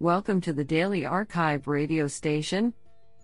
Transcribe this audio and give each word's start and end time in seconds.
Welcome 0.00 0.40
to 0.42 0.52
the 0.52 0.62
Daily 0.62 1.00
arXiv 1.02 1.66
radio 1.66 2.06
station, 2.06 2.72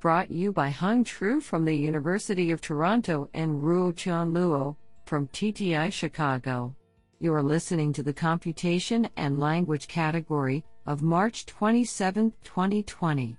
brought 0.00 0.28
you 0.28 0.50
by 0.50 0.70
Hang 0.70 1.04
Chu 1.04 1.40
from 1.40 1.64
the 1.64 1.72
University 1.72 2.50
of 2.50 2.60
Toronto 2.60 3.30
and 3.32 3.62
Ruotian 3.62 4.32
Luo 4.32 4.74
from 5.06 5.28
TTI 5.28 5.92
Chicago. 5.92 6.74
You 7.20 7.32
are 7.32 7.44
listening 7.44 7.92
to 7.92 8.02
the 8.02 8.12
Computation 8.12 9.08
and 9.16 9.38
Language 9.38 9.86
category 9.86 10.64
of 10.84 11.00
March 11.00 11.46
27, 11.46 12.32
2020. 12.42 13.36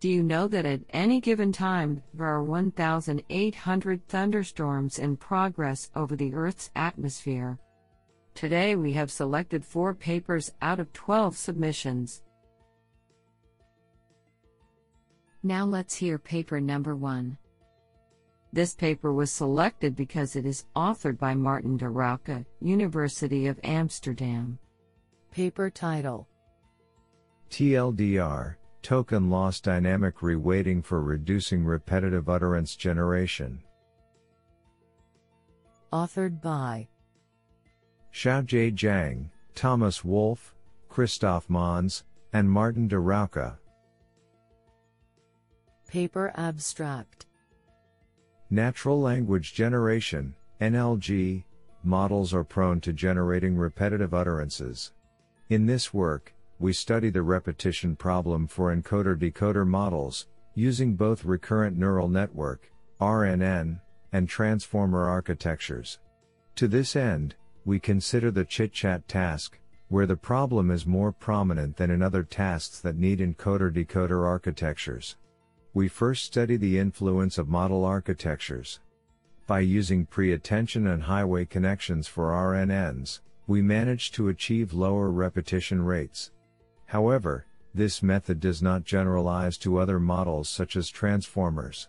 Do 0.00 0.08
you 0.08 0.24
know 0.24 0.48
that 0.48 0.66
at 0.66 0.80
any 0.90 1.20
given 1.20 1.52
time 1.52 2.02
there 2.14 2.26
are 2.26 2.42
1,800 2.42 4.08
thunderstorms 4.08 4.98
in 4.98 5.16
progress 5.16 5.92
over 5.94 6.16
the 6.16 6.34
Earth's 6.34 6.72
atmosphere? 6.74 7.60
Today 8.34 8.74
we 8.74 8.92
have 8.94 9.12
selected 9.12 9.64
four 9.64 9.94
papers 9.94 10.52
out 10.60 10.80
of 10.80 10.92
12 10.92 11.36
submissions. 11.36 12.22
Now 15.46 15.64
let's 15.64 15.94
hear 15.94 16.18
paper 16.18 16.60
number 16.60 16.96
one. 16.96 17.38
This 18.52 18.74
paper 18.74 19.12
was 19.12 19.30
selected 19.30 19.94
because 19.94 20.34
it 20.34 20.44
is 20.44 20.64
authored 20.74 21.18
by 21.18 21.34
Maarten 21.34 21.76
de 21.76 21.84
Rijke, 21.84 22.44
University 22.60 23.46
of 23.46 23.60
Amsterdam. 23.62 24.58
Paper 25.30 25.70
title 25.70 26.26
TLDR 27.48 28.56
Token 28.82 29.30
Loss 29.30 29.60
Dynamic 29.60 30.16
Reweighting 30.16 30.84
for 30.84 31.00
Reducing 31.00 31.64
Repetitive 31.64 32.28
Utterance 32.28 32.74
Generation. 32.74 33.62
Authored 35.92 36.42
by 36.42 36.88
Shaojie 38.12 38.74
Jiang, 38.74 39.30
Thomas 39.54 40.04
Wolf, 40.04 40.56
Christof 40.90 41.46
Monz, 41.46 42.02
and 42.32 42.48
Maarten 42.48 42.88
de 42.88 42.96
Rijke. 42.96 43.56
Paper 45.88 46.32
Abstract 46.36 47.26
Natural 48.50 49.00
language 49.00 49.54
generation, 49.54 50.34
NLG, 50.60 51.44
models 51.84 52.34
are 52.34 52.42
prone 52.42 52.80
to 52.80 52.92
generating 52.92 53.56
repetitive 53.56 54.12
utterances. 54.12 54.92
In 55.48 55.64
this 55.64 55.94
work, 55.94 56.34
we 56.58 56.72
study 56.72 57.10
the 57.10 57.22
repetition 57.22 57.94
problem 57.94 58.48
for 58.48 58.74
encoder 58.74 59.16
decoder 59.16 59.64
models, 59.64 60.26
using 60.56 60.96
both 60.96 61.24
recurrent 61.24 61.78
neural 61.78 62.08
network, 62.08 62.68
RNN, 63.00 63.80
and 64.12 64.28
transformer 64.28 65.08
architectures. 65.08 66.00
To 66.56 66.66
this 66.66 66.96
end, 66.96 67.36
we 67.64 67.78
consider 67.78 68.32
the 68.32 68.44
chit 68.44 68.72
chat 68.72 69.06
task, 69.06 69.60
where 69.88 70.06
the 70.06 70.16
problem 70.16 70.72
is 70.72 70.84
more 70.84 71.12
prominent 71.12 71.76
than 71.76 71.92
in 71.92 72.02
other 72.02 72.24
tasks 72.24 72.80
that 72.80 72.96
need 72.96 73.20
encoder 73.20 73.72
decoder 73.72 74.26
architectures 74.26 75.14
we 75.76 75.88
first 75.88 76.24
study 76.24 76.56
the 76.56 76.78
influence 76.78 77.36
of 77.36 77.50
model 77.50 77.84
architectures. 77.84 78.80
By 79.46 79.60
using 79.60 80.06
pre-attention 80.06 80.86
and 80.86 81.02
highway 81.02 81.44
connections 81.44 82.08
for 82.08 82.30
RNNs, 82.30 83.20
we 83.46 83.60
manage 83.60 84.10
to 84.12 84.28
achieve 84.28 84.72
lower 84.72 85.10
repetition 85.10 85.82
rates. 85.82 86.30
However, 86.86 87.44
this 87.74 88.02
method 88.02 88.40
does 88.40 88.62
not 88.62 88.84
generalize 88.84 89.58
to 89.58 89.76
other 89.76 90.00
models 90.00 90.48
such 90.48 90.76
as 90.76 90.88
transformers. 90.88 91.88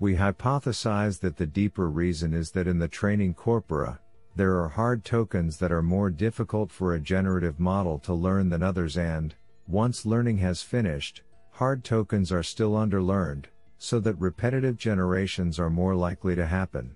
We 0.00 0.16
hypothesize 0.16 1.20
that 1.20 1.36
the 1.36 1.46
deeper 1.46 1.90
reason 1.90 2.32
is 2.32 2.52
that 2.52 2.66
in 2.66 2.78
the 2.78 2.88
training 2.88 3.34
corpora, 3.34 4.00
there 4.36 4.58
are 4.58 4.68
hard 4.68 5.04
tokens 5.04 5.58
that 5.58 5.70
are 5.70 5.82
more 5.82 6.08
difficult 6.08 6.72
for 6.72 6.94
a 6.94 6.98
generative 6.98 7.60
model 7.60 7.98
to 7.98 8.14
learn 8.14 8.48
than 8.48 8.62
others 8.62 8.96
and, 8.96 9.34
once 9.66 10.06
learning 10.06 10.38
has 10.38 10.62
finished, 10.62 11.24
hard 11.58 11.82
tokens 11.82 12.30
are 12.30 12.44
still 12.44 12.74
underlearned, 12.74 13.46
so 13.78 13.98
that 13.98 14.14
repetitive 14.20 14.76
generations 14.76 15.58
are 15.58 15.68
more 15.68 15.96
likely 15.96 16.36
to 16.36 16.46
happen. 16.46 16.94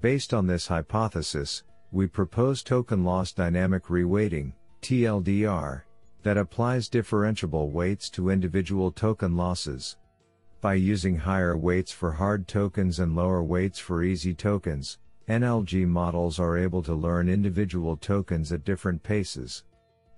Based 0.00 0.32
on 0.32 0.46
this 0.46 0.66
hypothesis, 0.66 1.64
we 1.90 2.06
propose 2.06 2.62
token 2.62 3.04
loss 3.04 3.32
dynamic 3.32 3.84
reweighting, 3.88 4.54
TLDR, 4.80 5.82
that 6.22 6.38
applies 6.38 6.88
differentiable 6.88 7.70
weights 7.70 8.08
to 8.08 8.30
individual 8.30 8.90
token 8.90 9.36
losses. 9.36 9.98
By 10.62 10.72
using 10.72 11.18
higher 11.18 11.54
weights 11.54 11.92
for 11.92 12.12
hard 12.12 12.48
tokens 12.48 12.98
and 12.98 13.14
lower 13.14 13.42
weights 13.42 13.78
for 13.78 14.02
easy 14.02 14.32
tokens, 14.32 14.96
NLG 15.28 15.86
models 15.86 16.38
are 16.38 16.56
able 16.56 16.82
to 16.84 16.94
learn 16.94 17.28
individual 17.28 17.98
tokens 17.98 18.52
at 18.52 18.64
different 18.64 19.02
paces. 19.02 19.64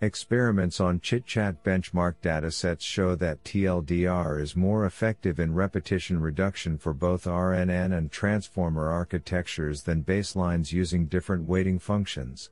Experiments 0.01 0.81
on 0.81 1.01
ChitChat 1.01 1.59
benchmark 1.65 2.17
datasets 2.23 2.83
show 2.83 3.15
that 3.15 3.43
TLDR 3.45 4.41
is 4.41 4.57
more 4.57 4.87
effective 4.87 5.39
in 5.39 5.55
repetition 5.55 6.21
reduction 6.21 6.77
for 6.77 6.93
both 6.93 7.25
RNN 7.25 7.97
and 7.97 8.11
transformer 8.11 8.91
architectures 8.91 9.83
than 9.83 10.03
baselines 10.03 10.73
using 10.73 11.07
different 11.07 11.49
weighting 11.49 11.79
functions. 11.79 12.51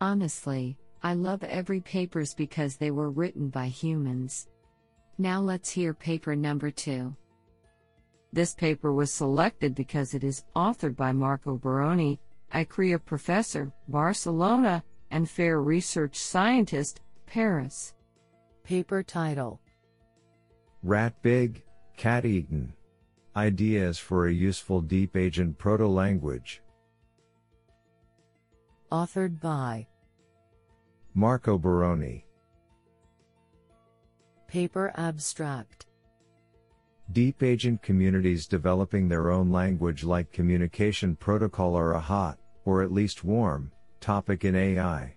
Honestly, 0.00 0.78
I 1.02 1.14
love 1.14 1.42
every 1.42 1.80
papers 1.80 2.34
because 2.34 2.76
they 2.76 2.92
were 2.92 3.10
written 3.10 3.48
by 3.48 3.66
humans. 3.66 4.48
Now 5.18 5.40
let's 5.40 5.70
hear 5.70 5.92
paper 5.92 6.36
number 6.36 6.70
2. 6.70 7.14
This 8.32 8.54
paper 8.54 8.92
was 8.92 9.12
selected 9.12 9.74
because 9.74 10.14
it 10.14 10.22
is 10.22 10.44
authored 10.54 10.94
by 10.94 11.12
Marco 11.12 11.56
Baroni, 11.56 12.20
ICREA 12.54 13.04
professor, 13.04 13.72
Barcelona, 13.88 14.82
and 15.10 15.28
FAIR 15.28 15.62
research 15.62 16.16
scientist, 16.16 17.00
Paris. 17.26 17.94
Paper 18.64 19.02
title 19.02 19.60
Rat 20.82 21.14
Big, 21.22 21.62
Cat 21.96 22.24
Eaten. 22.24 22.72
Ideas 23.36 23.98
for 23.98 24.26
a 24.26 24.32
useful 24.32 24.80
deep 24.80 25.16
agent 25.16 25.58
proto 25.58 25.86
language. 25.86 26.62
Authored 28.90 29.40
by 29.40 29.86
Marco 31.14 31.58
Baroni. 31.58 32.24
Paper 34.46 34.92
abstract 34.96 35.86
Deep 37.12 37.42
agent 37.42 37.80
communities 37.80 38.46
developing 38.46 39.08
their 39.08 39.30
own 39.30 39.50
language 39.50 40.04
like 40.04 40.30
communication 40.30 41.16
protocol 41.16 41.74
are 41.74 41.94
a 41.94 42.00
hot, 42.00 42.38
or 42.66 42.82
at 42.82 42.92
least 42.92 43.24
warm, 43.24 43.72
topic 43.98 44.44
in 44.44 44.54
AI. 44.54 45.16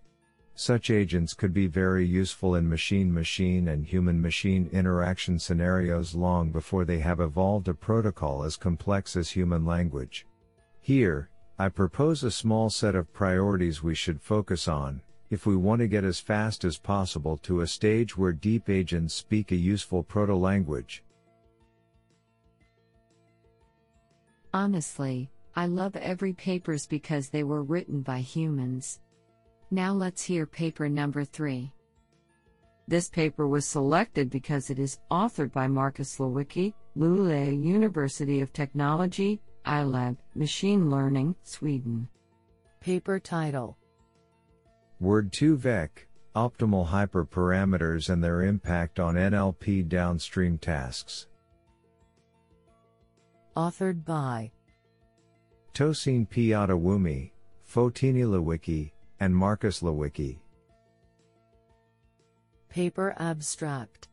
Such 0.56 0.90
agents 0.90 1.34
could 1.34 1.53
be 1.53 1.68
very 1.68 2.06
useful 2.06 2.56
in 2.56 2.69
machine 2.69 3.13
machine 3.13 3.68
and 3.68 3.85
human 3.85 4.22
machine 4.22 4.69
interaction 4.72 5.38
scenarios 5.38 6.16
long 6.16 6.50
before 6.50 6.85
they 6.85 7.00
have 7.00 7.19
evolved 7.19 7.68
a 7.68 7.74
protocol 7.74 8.46
as 8.46 8.56
complex 8.56 9.18
as 9.18 9.30
human 9.30 9.66
language. 9.66 10.25
Here, 10.80 11.30
I 11.59 11.68
propose 11.68 12.24
a 12.24 12.31
small 12.31 12.69
set 12.69 12.96
of 12.96 13.12
priorities 13.12 13.84
we 13.84 13.96
should 13.96 14.22
focus 14.22 14.69
on, 14.69 15.01
if 15.30 15.46
we 15.46 15.57
want 15.57 15.80
to 15.80 15.90
get 15.90 16.06
as 16.06 16.22
fast 16.22 16.63
as 16.63 16.78
possible 16.78 17.35
to 17.40 17.62
a 17.62 17.68
stage 17.68 18.18
where 18.18 18.31
deep 18.31 18.69
agents 18.69 19.13
speak 19.13 19.51
a 19.51 19.57
useful 19.57 20.03
proto 20.03 20.35
language. 20.35 21.03
Honestly, 24.53 25.29
I 25.56 25.66
love 25.67 25.95
every 25.95 26.34
papers 26.34 26.85
because 26.85 27.29
they 27.29 27.44
were 27.44 27.63
written 27.63 28.01
by 28.01 28.19
humans. 28.19 29.00
Now 29.69 29.94
let's 29.94 30.22
hear 30.22 30.45
paper 30.45 30.89
number 30.89 31.23
3. 31.23 31.72
This 32.88 33.09
paper 33.09 33.47
was 33.47 33.66
selected 33.66 34.29
because 34.29 34.69
it 34.69 34.78
is 34.78 35.00
authored 35.09 35.53
by 35.53 35.67
Marcus 35.67 36.17
Liwicki, 36.17 36.73
Luleå 36.97 37.63
University 37.63 38.41
of 38.41 38.51
Technology, 38.51 39.39
iLab, 39.66 40.17
Machine 40.35 40.89
Learning, 40.89 41.33
Sweden. 41.44 42.09
Paper 42.81 43.19
title 43.19 43.78
Word2Vec, 45.01 45.89
Optimal 46.36 46.88
Hyperparameters 46.88 48.09
and 48.09 48.21
Their 48.21 48.42
Impact 48.42 49.00
on 49.00 49.15
NLP 49.15 49.88
Downstream 49.88 50.57
Tasks. 50.57 51.27
Authored 53.57 54.06
by 54.06 54.50
Tosin 55.74 56.30
P. 56.30 56.50
Adewumi, 56.50 57.31
Foteini 57.69 58.24
Liwicki, 58.24 58.92
and 59.19 59.36
Marcus 59.36 59.81
Liwicki. 59.81 60.39
Paper 62.69 63.13
Abstract 63.18 64.07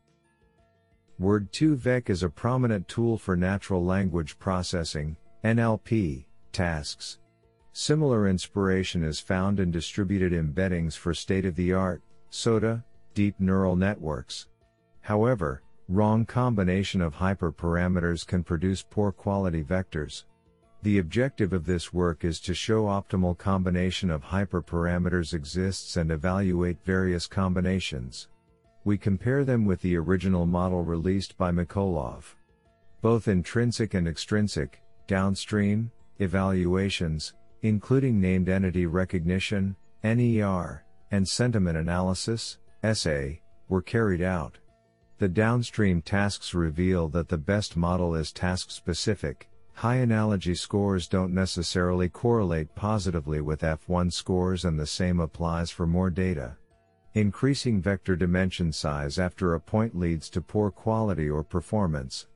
Word2Vec 1.21 2.09
is 2.09 2.21
a 2.21 2.29
prominent 2.29 2.85
tool 2.89 3.17
for 3.17 3.37
natural 3.37 3.83
language 3.83 4.37
processing, 4.39 5.15
NLP, 5.45 6.25
tasks. 6.51 7.19
Similar 7.71 8.27
inspiration 8.27 9.05
is 9.05 9.21
found 9.21 9.61
in 9.61 9.71
distributed 9.71 10.33
embeddings 10.33 10.97
for 10.97 11.13
state 11.13 11.45
of 11.45 11.55
the 11.55 11.71
art, 11.71 12.01
SOTA, 12.29 12.83
deep 13.13 13.35
neural 13.39 13.77
networks. 13.77 14.47
However, 14.99 15.63
Wrong 15.91 16.23
combination 16.23 17.01
of 17.01 17.15
hyperparameters 17.15 18.23
can 18.23 18.43
produce 18.43 18.85
poor 18.87 19.11
quality 19.11 19.63
vectors. 19.63 20.25
The 20.83 20.99
objective 20.99 21.51
of 21.51 21.65
this 21.65 21.91
work 21.91 22.23
is 22.23 22.39
to 22.41 22.53
show 22.53 22.83
optimal 22.83 23.35
combination 23.35 24.11
of 24.11 24.21
hyperparameters 24.21 25.33
exists 25.33 25.97
and 25.97 26.11
evaluate 26.11 26.77
various 26.85 27.25
combinations. 27.25 28.27
We 28.83 28.99
compare 28.99 29.43
them 29.43 29.65
with 29.65 29.81
the 29.81 29.97
original 29.97 30.45
model 30.45 30.83
released 30.83 31.35
by 31.39 31.49
Mikolov. 31.49 32.35
Both 33.01 33.27
intrinsic 33.27 33.95
and 33.95 34.07
extrinsic, 34.07 34.83
downstream, 35.07 35.89
evaluations, 36.19 37.33
including 37.63 38.21
named 38.21 38.47
entity 38.47 38.85
recognition, 38.85 39.75
NER, 40.03 40.85
and 41.09 41.27
sentiment 41.27 41.79
analysis, 41.79 42.59
SA, 42.93 43.21
were 43.69 43.81
carried 43.81 44.21
out. 44.21 44.59
The 45.19 45.29
downstream 45.29 46.01
tasks 46.01 46.53
reveal 46.53 47.07
that 47.09 47.29
the 47.29 47.37
best 47.37 47.77
model 47.77 48.15
is 48.15 48.31
task 48.31 48.71
specific, 48.71 49.49
High 49.79 49.95
analogy 49.95 50.55
scores 50.55 51.07
don't 51.07 51.33
necessarily 51.33 52.09
correlate 52.09 52.75
positively 52.75 53.39
with 53.39 53.61
F1 53.61 54.11
scores 54.11 54.65
and 54.65 54.77
the 54.77 54.85
same 54.85 55.21
applies 55.21 55.71
for 55.71 55.87
more 55.87 56.09
data. 56.09 56.57
Increasing 57.13 57.81
vector 57.81 58.17
dimension 58.17 58.73
size 58.73 59.17
after 59.17 59.53
a 59.53 59.59
point 59.61 59.97
leads 59.97 60.29
to 60.31 60.41
poor 60.41 60.69
quality 60.69 61.29
or 61.29 61.45
performance. 61.45 62.27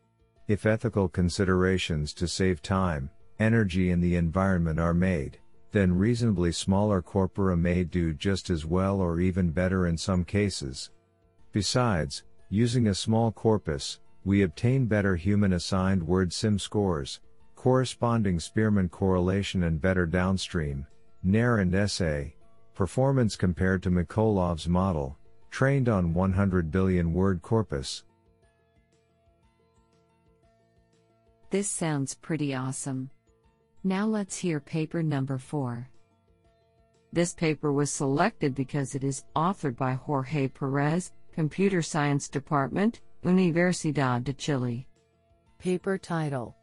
If 0.47 0.65
ethical 0.65 1.09
considerations 1.09 2.13
to 2.13 2.29
save 2.29 2.62
time, 2.62 3.09
energy 3.39 3.91
and 3.91 4.01
the 4.01 4.15
environment 4.15 4.79
are 4.79 4.94
made, 4.94 5.38
then 5.74 5.97
reasonably 5.97 6.53
smaller 6.53 7.01
corpora 7.01 7.57
may 7.57 7.83
do 7.83 8.13
just 8.13 8.50
as 8.50 8.65
well 8.65 9.01
or 9.01 9.19
even 9.19 9.51
better 9.51 9.86
in 9.86 9.97
some 9.97 10.24
cases. 10.24 10.91
Besides, 11.51 12.24
using 12.53 12.89
a 12.89 12.94
small 12.94 13.31
corpus, 13.31 14.00
we 14.25 14.44
obtain 14.44 14.85
better 14.85 15.15
human 15.15 15.53
assigned 15.53 16.05
word 16.05 16.31
sim 16.31 16.59
scores, 16.59 17.19
corresponding 17.55 18.39
Spearman 18.39 18.89
correlation 18.89 19.63
and 19.63 19.81
better 19.81 20.05
downstream, 20.05 20.85
NER 21.23 21.57
and 21.57 21.89
SA, 21.89 22.25
performance 22.75 23.35
compared 23.35 23.81
to 23.81 23.89
Mikolov's 23.89 24.69
model, 24.69 25.17
trained 25.50 25.89
on 25.89 26.13
100 26.13 26.69
billion 26.69 27.11
word 27.11 27.41
corpus. 27.41 28.03
This 31.50 31.67
sounds 31.67 32.13
pretty 32.13 32.53
awesome. 32.53 33.09
Now 33.83 34.05
let's 34.05 34.38
hear 34.38 34.59
paper 34.59 35.01
number 35.01 35.39
4. 35.39 35.89
This 37.11 37.33
paper 37.33 37.73
was 37.73 37.89
selected 37.89 38.53
because 38.53 38.94
it 38.94 39.03
is 39.03 39.23
authored 39.35 39.75
by 39.75 39.94
Jorge 39.94 40.50
Perez, 40.50 41.11
Computer 41.33 41.81
Science 41.81 42.30
Department, 42.30 43.01
Universidad 43.25 44.24
de 44.24 44.33
Chile. 44.33 44.88
Paper 45.57 45.97
title 45.97 46.56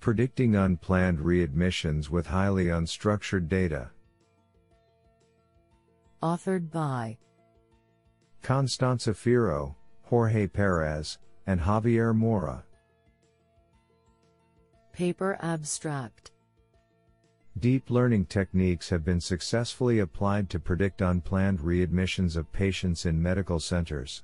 Predicting 0.00 0.54
unplanned 0.54 1.18
readmissions 1.18 2.10
with 2.10 2.26
highly 2.26 2.66
unstructured 2.66 3.48
data. 3.48 3.90
Authored 6.22 6.70
by 6.70 7.16
Constanza 8.42 9.12
Fierro, 9.12 9.74
Jorge 10.02 10.46
Perez, 10.48 11.18
and 11.46 11.60
Javier 11.60 12.14
Mora. 12.14 12.62
Paper 14.92 15.38
Abstract 15.40 16.30
Deep 17.58 17.88
learning 17.88 18.26
techniques 18.26 18.90
have 18.90 19.02
been 19.02 19.18
successfully 19.20 19.98
applied 19.98 20.50
to 20.50 20.60
predict 20.60 21.00
unplanned 21.00 21.60
readmissions 21.60 22.36
of 22.36 22.52
patients 22.52 23.06
in 23.06 23.22
medical 23.22 23.58
centers. 23.58 24.22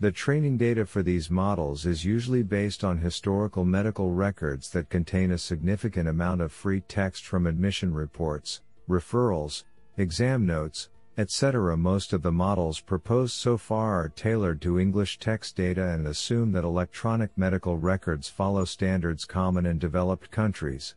The 0.00 0.10
training 0.10 0.56
data 0.56 0.86
for 0.86 1.02
these 1.02 1.30
models 1.30 1.84
is 1.84 2.06
usually 2.06 2.42
based 2.42 2.82
on 2.82 2.96
historical 2.96 3.66
medical 3.66 4.10
records 4.12 4.70
that 4.70 4.88
contain 4.88 5.32
a 5.32 5.38
significant 5.38 6.08
amount 6.08 6.40
of 6.40 6.50
free 6.50 6.80
text 6.80 7.26
from 7.26 7.46
admission 7.46 7.92
reports, 7.92 8.62
referrals, 8.88 9.64
exam 9.98 10.46
notes, 10.46 10.88
etc. 11.18 11.76
Most 11.76 12.14
of 12.14 12.22
the 12.22 12.32
models 12.32 12.80
proposed 12.80 13.34
so 13.34 13.58
far 13.58 14.02
are 14.02 14.08
tailored 14.08 14.62
to 14.62 14.80
English 14.80 15.18
text 15.18 15.56
data 15.56 15.90
and 15.90 16.06
assume 16.06 16.52
that 16.52 16.64
electronic 16.64 17.36
medical 17.36 17.76
records 17.76 18.30
follow 18.30 18.64
standards 18.64 19.26
common 19.26 19.66
in 19.66 19.78
developed 19.78 20.30
countries. 20.30 20.94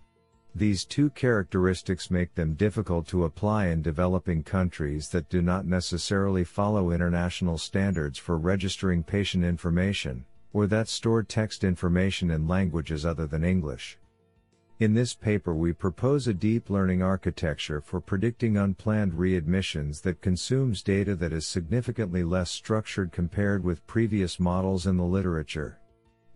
These 0.57 0.85
two 0.85 1.09
characteristics 1.09 2.09
make 2.09 2.33
them 2.33 2.53
difficult 2.53 3.07
to 3.07 3.25
apply 3.25 3.67
in 3.67 3.81
developing 3.81 4.41
countries 4.41 5.09
that 5.09 5.27
do 5.27 5.41
not 5.41 5.65
necessarily 5.65 6.45
follow 6.45 6.91
international 6.91 7.57
standards 7.57 8.17
for 8.17 8.37
registering 8.37 9.03
patient 9.03 9.43
information, 9.43 10.23
or 10.53 10.65
that 10.67 10.87
store 10.87 11.23
text 11.23 11.65
information 11.65 12.31
in 12.31 12.47
languages 12.47 13.05
other 13.05 13.27
than 13.27 13.43
English. 13.43 13.97
In 14.79 14.93
this 14.93 15.13
paper, 15.13 15.53
we 15.53 15.73
propose 15.73 16.25
a 16.25 16.33
deep 16.33 16.69
learning 16.69 17.01
architecture 17.01 17.81
for 17.81 17.99
predicting 17.99 18.55
unplanned 18.55 19.11
readmissions 19.11 20.01
that 20.03 20.21
consumes 20.21 20.81
data 20.81 21.15
that 21.15 21.33
is 21.33 21.45
significantly 21.45 22.23
less 22.23 22.49
structured 22.49 23.11
compared 23.11 23.61
with 23.61 23.85
previous 23.87 24.39
models 24.39 24.87
in 24.87 24.95
the 24.95 25.03
literature. 25.03 25.79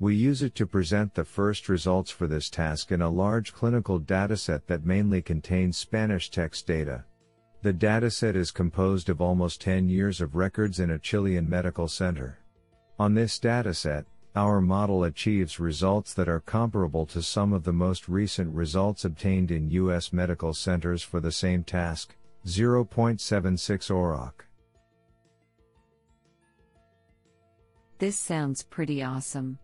We 0.01 0.15
use 0.15 0.41
it 0.41 0.55
to 0.55 0.65
present 0.65 1.13
the 1.13 1.25
first 1.25 1.67
results 1.67 2.09
for 2.09 2.25
this 2.25 2.49
task 2.49 2.93
in 2.93 3.01
a 3.01 3.09
large 3.09 3.53
clinical 3.53 3.99
dataset 3.99 4.65
that 4.67 4.85
mainly 4.85 5.21
contains 5.21 5.75
Spanish 5.75 6.29
text 6.29 6.65
data. 6.65 7.03
The 7.63 7.73
dataset 7.73 8.35
is 8.35 8.51
composed 8.51 9.09
of 9.09 9.19
almost 9.19 9.59
10 9.59 9.89
years 9.89 10.21
of 10.21 10.35
records 10.35 10.79
in 10.79 10.91
a 10.91 10.99
Chilean 10.99 11.49
medical 11.49 11.89
center. 11.89 12.39
On 12.97 13.13
this 13.13 13.37
dataset, 13.37 14.05
our 14.37 14.61
model 14.61 15.03
achieves 15.03 15.59
results 15.59 16.13
that 16.13 16.29
are 16.29 16.39
comparable 16.39 17.05
to 17.07 17.21
some 17.21 17.51
of 17.51 17.65
the 17.65 17.73
most 17.73 18.07
recent 18.07 18.55
results 18.55 19.03
obtained 19.03 19.51
in 19.51 19.69
U.S. 19.71 20.13
medical 20.13 20.53
centers 20.53 21.03
for 21.03 21.19
the 21.19 21.31
same 21.31 21.61
task, 21.61 22.15
0.76 22.45 23.91
AUROC. 23.91 24.31
This 27.97 28.17
sounds 28.17 28.63
pretty 28.63 29.03
awesome. 29.03 29.59